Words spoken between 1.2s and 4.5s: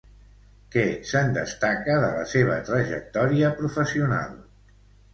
destaca de la seva trajectòria professional?